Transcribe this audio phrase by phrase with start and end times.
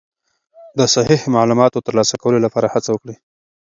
[0.77, 3.15] د صحیح معلوماتو ترلاسه کولو لپاره هڅه وکړئ.